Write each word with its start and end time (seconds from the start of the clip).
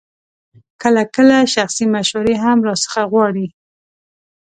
کله 0.81 1.03
کله 1.15 1.37
شخصي 1.55 1.85
مشورې 1.95 2.35
هم 2.43 2.57
راڅخه 2.67 3.03
غواړي. 3.11 3.47